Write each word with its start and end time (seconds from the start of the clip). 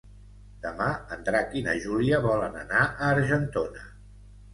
Demà 0.61 0.85
en 1.15 1.19
Drac 1.27 1.53
i 1.61 1.61
na 1.67 1.75
Júlia 1.83 2.21
volen 2.23 2.57
anar 2.61 2.81
a 2.87 3.11
Argentona. 3.17 3.85